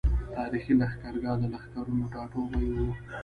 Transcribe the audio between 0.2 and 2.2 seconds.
تاريخي لښکرګاه د لښکرونو